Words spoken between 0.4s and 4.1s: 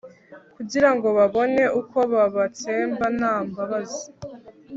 kugira ngo babone uko babatsemba nta mbabazi